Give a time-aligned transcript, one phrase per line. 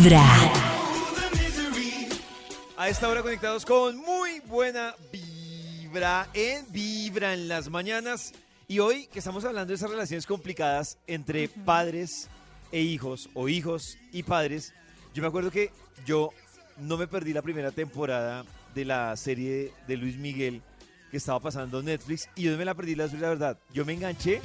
[0.00, 0.24] Vibra.
[2.78, 8.32] A esta hora conectados con muy buena vibra en Vibra en las mañanas.
[8.66, 12.30] Y hoy que estamos hablando de esas relaciones complicadas entre padres
[12.72, 14.72] e hijos o hijos y padres,
[15.12, 15.70] yo me acuerdo que
[16.06, 16.30] yo
[16.78, 20.62] no me perdí la primera temporada de la serie de Luis Miguel
[21.10, 23.58] que estaba pasando en Netflix y yo no me la perdí, la la verdad.
[23.74, 24.40] Yo me enganché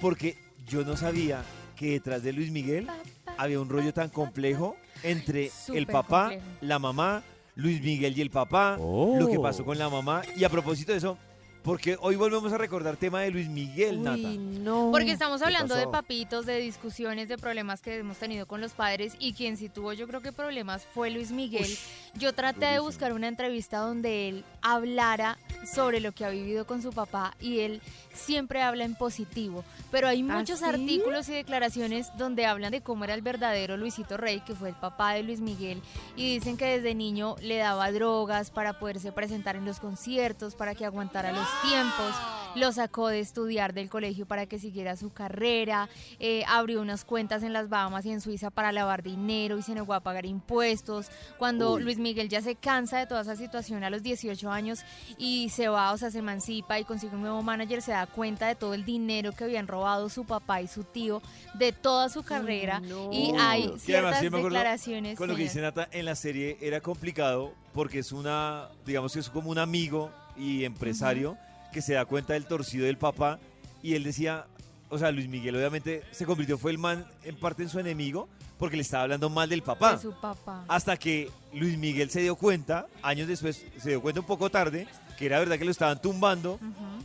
[0.00, 1.42] porque yo no sabía
[1.76, 2.88] que detrás de Luis Miguel
[3.36, 6.46] había un rollo tan complejo entre el papá, complejo.
[6.60, 7.22] la mamá,
[7.56, 10.22] Luis Miguel y el papá, lo que pasó con la mamá.
[10.36, 11.18] Y a propósito de eso,
[11.64, 14.18] porque hoy volvemos a recordar tema de Luis Miguel, Nata.
[14.18, 14.90] Uy, no.
[14.92, 19.16] Porque estamos hablando de papitos, de discusiones, de problemas que hemos tenido con los padres
[19.18, 21.66] y quien sí tuvo yo creo que problemas fue Luis Miguel.
[22.14, 26.82] yo traté de buscar una entrevista donde él hablara sobre lo que ha vivido con
[26.82, 27.80] su papá y él
[28.12, 30.64] siempre habla en positivo, pero hay ¿Ah, muchos sí?
[30.64, 34.74] artículos y declaraciones donde hablan de cómo era el verdadero Luisito Rey, que fue el
[34.74, 35.82] papá de Luis Miguel,
[36.16, 40.74] y dicen que desde niño le daba drogas para poderse presentar en los conciertos, para
[40.74, 42.14] que aguantara los tiempos,
[42.54, 45.88] lo sacó de estudiar del colegio para que siguiera su carrera,
[46.20, 49.74] eh, abrió unas cuentas en las Bahamas y en Suiza para lavar dinero y se
[49.74, 51.08] negó a pagar impuestos.
[51.38, 54.84] Cuando Luis Miguel ya se cansa de toda esa situación a los 18 años
[55.18, 58.46] y se va, o sea, se emancipa y consigue un nuevo manager, se da cuenta
[58.46, 61.22] de todo el dinero que habían robado su papá y su tío
[61.54, 63.10] de toda su carrera no.
[63.12, 65.18] y hay además, ciertas declaraciones.
[65.18, 69.18] Con lo que dice Nata, en la serie era complicado porque es una, digamos que
[69.18, 71.36] es como un amigo y empresario
[71.72, 73.38] que se da cuenta del torcido del papá
[73.82, 74.46] y él decía,
[74.88, 78.28] o sea, Luis Miguel obviamente se convirtió, fue el man en parte en su enemigo
[78.58, 79.96] porque le estaba hablando mal del papá.
[79.96, 80.64] de su papá.
[80.68, 84.86] Hasta que Luis Miguel se dio cuenta, años después, se dio cuenta un poco tarde,
[85.18, 86.58] que era verdad que lo estaban tumbando.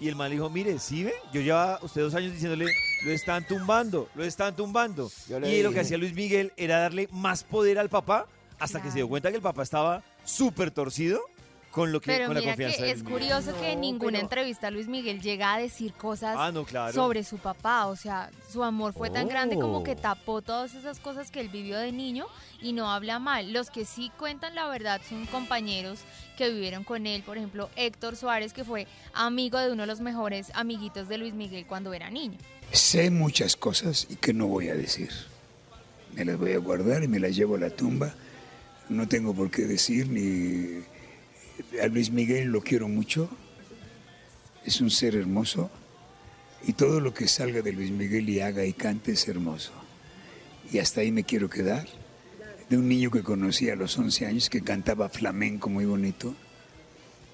[0.00, 1.14] Y el man le dijo, mire, ¿sí ve?
[1.32, 2.66] Yo llevaba usted dos años diciéndole,
[3.04, 5.10] lo están tumbando, lo están tumbando.
[5.28, 8.26] Yo Y lo que hacía Luis Miguel era darle más poder al papá
[8.58, 11.20] hasta que se dio cuenta que el papá estaba súper torcido
[11.76, 13.12] con lo que Pero con la mira confianza que es Luis Miguel.
[13.28, 16.90] curioso que en ninguna pero- entrevista Luis Miguel llega a decir cosas Ah, no, claro.
[16.94, 17.84] sobre su papá.
[17.86, 19.96] O sea, su amor fue tan grande como que Oh.
[19.96, 22.26] tapó todas esas cosas que él vivió de niño
[22.62, 23.52] y no habla mal.
[23.52, 26.00] Los que sí cuentan la verdad son compañeros
[26.38, 27.22] que vivieron con él.
[27.22, 31.34] Por ejemplo, Héctor Suárez, que fue amigo de uno de los mejores amiguitos de Luis
[31.34, 32.38] Miguel cuando era niño.
[32.72, 35.10] Sé muchas cosas y que no voy a decir.
[36.14, 38.14] Me las voy a guardar y me las llevo a la tumba.
[38.88, 40.82] No tengo por qué decir ni...
[41.82, 43.28] A Luis Miguel lo quiero mucho.
[44.64, 45.70] Es un ser hermoso.
[46.66, 49.72] Y todo lo que salga de Luis Miguel y haga y cante es hermoso.
[50.72, 51.86] Y hasta ahí me quiero quedar.
[52.68, 56.34] De un niño que conocí a los 11 años que cantaba flamenco muy bonito.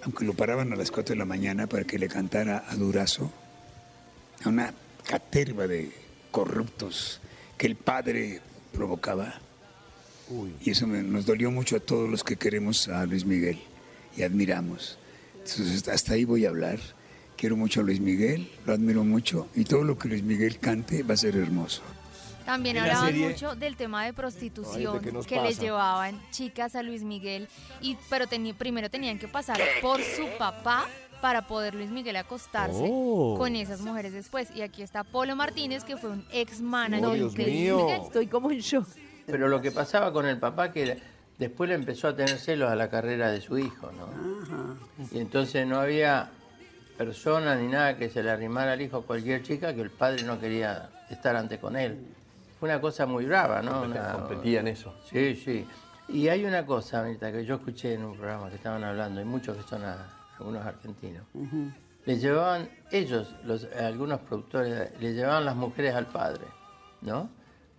[0.03, 3.33] Aunque lo paraban a las 4 de la mañana para que le cantara a Durazo
[4.45, 4.75] a una
[5.07, 5.93] caterva de
[6.31, 7.21] corruptos
[7.57, 8.41] que el padre
[8.73, 9.41] provocaba.
[10.61, 13.61] Y eso me- nos dolió mucho a todos los que queremos a Luis Miguel
[14.17, 14.99] y admiramos.
[15.35, 16.79] Entonces, hasta ahí voy a hablar.
[17.37, 21.03] Quiero mucho a Luis Miguel, lo admiro mucho y todo lo que Luis Miguel cante
[21.03, 21.83] va a ser hermoso.
[22.45, 25.61] También hablaban serie- mucho del tema de prostitución Ay, ¿de que le pasa?
[25.61, 27.49] llevaban chicas a Luis Miguel
[27.81, 30.87] y pero teni- primero tenían que pasar por su papá
[31.21, 33.37] para poder Luis Miguel acostarse Oh.
[33.39, 34.49] con esas mujeres después.
[34.55, 37.77] Y aquí está Polo Martínez, que fue un ex manager Oh, Dios de Luis mío.
[37.87, 38.01] Miguel.
[38.05, 38.89] Estoy como en shock.
[39.27, 40.99] Pero lo que pasaba con el papá que
[41.43, 44.07] después le empezó a tener celos a la carrera de su hijo, ¿no?
[45.11, 46.31] Y entonces no había
[46.97, 50.23] persona ni nada que se le arrimara al hijo a cualquier chica que el padre
[50.25, 52.07] no quería estar antes con él.
[52.59, 53.83] Fue una cosa muy brava, ¿no?
[53.83, 54.95] Una- Competía en eso.
[55.05, 55.67] Sí, sí.
[56.09, 59.25] Y hay una cosa, Anita, que yo escuché en un programa que estaban hablando, y
[59.25, 60.07] muchos que son a-
[60.39, 61.25] algunos argentinos.
[62.05, 66.47] Le llevaban, ellos, los, algunos productores, le llevaban las mujeres al padre,
[67.01, 67.29] ¿no?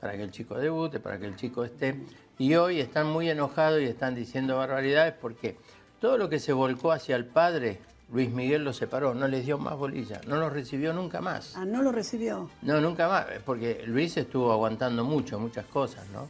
[0.04, 1.96] Para que el chico debute, para que el chico esté.
[2.38, 5.56] Y hoy están muy enojados y están diciendo barbaridades porque
[6.02, 7.80] todo lo que se volcó hacia el padre,
[8.12, 11.56] Luis Miguel lo separó, no les dio más bolilla, no los recibió nunca más.
[11.56, 12.50] Ah, no lo recibió.
[12.64, 16.28] No, nunca más, porque Luis estuvo aguantando mucho, muchas cosas, ¿no?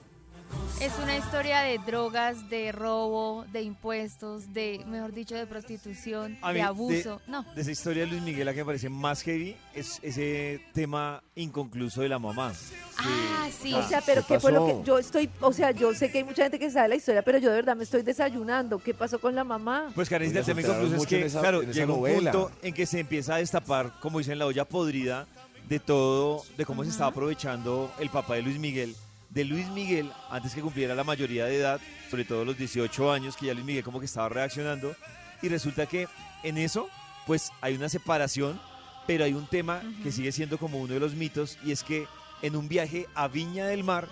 [0.82, 6.50] Es una historia de drogas, de robo, de impuestos, de, mejor dicho, de prostitución, A
[6.50, 7.22] mí, de abuso.
[7.26, 7.44] De, no.
[7.56, 11.24] de esa historia de Luis Miguel, la que me parece más heavy es ese tema
[11.36, 12.52] inconcluso de la mamá.
[12.98, 13.74] Ah, sí.
[13.74, 16.18] O sea, pero ¿Qué ¿qué fue lo que yo estoy, o sea, yo sé que
[16.18, 18.78] hay mucha gente que sabe la historia, pero yo de verdad me estoy desayunando.
[18.80, 19.90] ¿Qué pasó con la mamá?
[19.96, 22.86] Pues Karencita, el tema inconcluso es mucho que, esa- claro, llega un punto en que
[22.86, 25.28] se empieza a destapar, como dicen, la olla podrida
[25.70, 28.94] de todo, de cómo se estaba aprovechando el papá de Luis Miguel,
[29.34, 33.36] de Luis Miguel, antes que cumpliera la mayoría de edad, sobre todo los 18 años,
[33.36, 34.96] que ya Luis Miguel como que estaba reaccionando,
[35.42, 36.08] y resulta que
[36.44, 36.88] en eso,
[37.26, 38.62] pues hay una separación,
[39.08, 42.06] pero hay un tema que sigue siendo como uno de los mitos, y es que
[42.44, 44.08] en un viaje a Viña del Mar,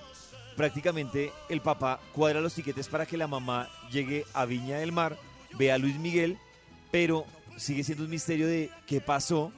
[0.57, 5.17] prácticamente el papá cuadra los tiquetes para que la mamá llegue a Viña del Mar,
[5.57, 6.37] vea a Luis Miguel,
[6.89, 7.25] pero
[7.57, 9.51] sigue siendo un misterio de qué pasó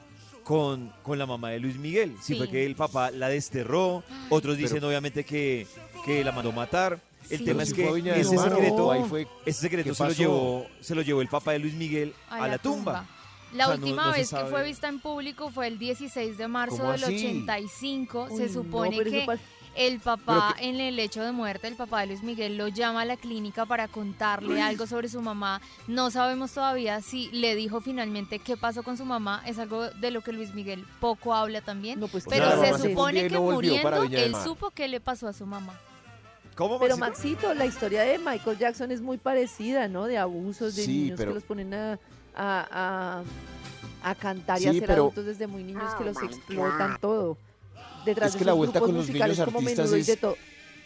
[0.44, 2.14] con, con la mamá de Luis Miguel.
[2.20, 2.38] Si Sí.
[2.38, 5.66] fue que el papá la desterró, otros dicen obviamente que,
[6.04, 7.00] que la mandó matar.
[7.30, 7.44] El Sí.
[7.46, 10.94] tema es que ese secreto, o ahí fue ese secreto ¿Qué se lo, llevó, se
[10.94, 13.06] lo llevó el papá de Luis Miguel a, la tumba.
[13.54, 16.36] La O sea, no- última no vez que fue vista en público fue el 16
[16.36, 17.14] de marzo ¿Cómo del así?
[17.26, 18.28] 85.
[18.30, 19.26] Uy, Se supone que
[19.76, 23.04] el papá, en el hecho de muerte, el papá de Luis Miguel lo llama a
[23.04, 25.60] la clínica para contarle algo sobre su mamá.
[25.88, 29.42] No sabemos todavía si le dijo finalmente qué pasó con su mamá.
[29.46, 31.98] Es algo de lo que Luis Miguel poco habla también.
[31.98, 35.44] No, pues O Pero se supone que muriendo, él supo qué le pasó a su
[35.46, 35.78] mamá.
[36.56, 37.48] ¿Cómo, Pero Maxito?
[37.48, 40.04] Maxito, la historia de Michael Jackson es muy parecida, ¿no?
[40.04, 41.98] De abusos, de Sí, niños pero- que los ponen a,
[42.34, 43.22] a,
[44.02, 46.98] a- a cantar y Sí, a ser pero- adultos desde muy niños que los explotan
[47.00, 47.38] todo.
[48.04, 50.36] Detrás Es de que la esos vuelta con los niños como artistas es- de todo.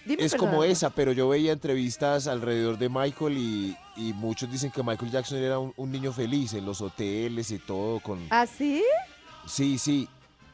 [0.04, 4.70] Dime, Es como esa, pero yo veía entrevistas alrededor de Michael y, y muchos dicen
[4.70, 8.26] que Michael Jackson era un, un niño feliz en los hoteles y todo con...
[8.30, 8.82] ¿Ah, sí?
[9.46, 10.08] Sí, sí,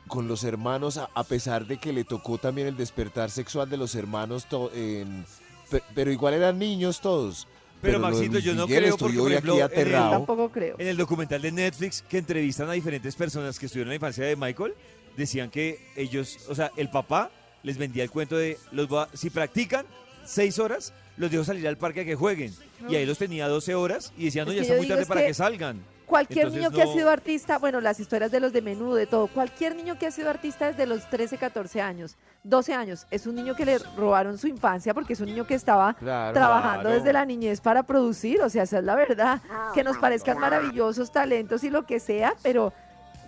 [0.09, 3.77] con los hermanos, a, a pesar de que le tocó también el despertar sexual de
[3.77, 5.25] los hermanos, to- en-
[5.71, 7.47] pe- pero igual eran niños todos.
[7.85, 9.61] Pero, Maxito, yo no creo porque, por aquí ejemplo, en
[10.05, 10.11] el-.
[10.11, 10.77] Tampoco creo.
[10.79, 14.25] En el documental de Netflix que entrevistan a diferentes personas que estuvieron en la infancia
[14.25, 14.75] de Michael,
[15.17, 17.31] decían que ellos, o sea, el papá
[17.63, 19.87] les vendía el cuento de los va- si practican
[20.25, 22.53] seis horas, los dejo salir al parque a que jueguen.
[22.89, 25.21] Y ahí los tenía 12 horas y decían, no, Es ya está muy tarde para
[25.23, 25.81] que- que salgan.
[26.07, 29.07] Cualquier Entonces, niño que ha sido artista, bueno, las historias de los de menudo, de
[29.07, 33.27] todo, cualquier niño que ha sido artista desde los 13, 14 años, 12 años, es
[33.27, 36.35] un niño que le robaron su infancia porque es un niño que estaba Claro.
[36.35, 36.97] trabajando Claro.
[36.97, 39.41] desde la niñez para producir, o sea, esa es la verdad.
[39.73, 42.73] Que nos parezcan maravillosos talentos y lo que sea, pero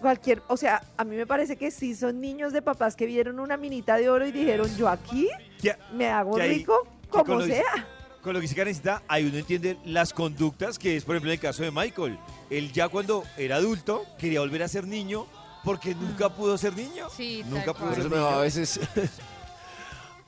[0.03, 3.41] cualquier, o sea, a mí me parece que sí son niños de papás que vieron
[3.41, 5.29] una minita de oro y dijeron, yo aquí
[5.95, 7.65] me hago rico con como lo- sea.
[8.23, 11.35] Con lo que dice Karencita, ahí uno entiende las conductas que es, por ejemplo, en
[11.35, 12.19] el caso de Michael.
[12.51, 15.27] Él ya cuando era adulto quería volver a ser niño
[15.65, 17.09] porque nunca pudo ser niño.
[17.11, 18.41] Sí, Nunca pudo ser da a niño.
[18.41, 18.81] veces...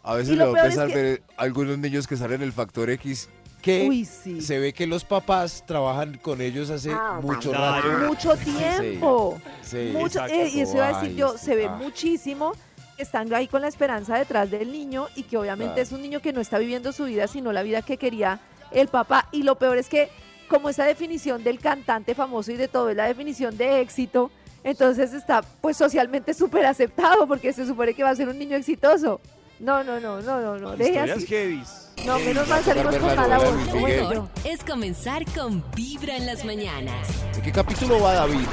[0.05, 2.17] A Y veces lo me va a peor es pesar que- ver algunos niños que
[2.17, 3.29] salen en el Factor X
[3.61, 4.41] que Uy, sí.
[4.41, 7.91] se ve que los papás trabajan con ellos hace mucho Claro.
[7.91, 8.07] rato.
[8.07, 9.39] Mucho tiempo.
[9.63, 11.71] Sí, Mucho, eh, y eso iba a decir yo, sí, se ve ah.
[11.77, 12.53] muchísimo
[12.97, 15.83] que están ahí con la esperanza detrás del niño y que obviamente Claro.
[15.83, 18.41] es un niño que no está viviendo su vida, sino la vida que quería
[18.71, 19.29] el papá.
[19.33, 20.09] Y lo peor es que
[20.49, 24.31] como esa definición del cantante famoso y de todo es la definición de éxito,
[24.65, 28.57] entonces está pues socialmente súper aceptado porque se supone que va a ser un niño
[28.57, 29.21] exitoso.
[29.61, 31.27] No, no, no, no, no, no, deje Historias así.
[31.27, 31.91] heavies.
[32.07, 34.29] No, menos mal salimos con la mala de voz.
[34.45, 37.09] Es comenzar con Vibra en las mañanas.
[37.35, 38.47] ¿En qué capítulo va David?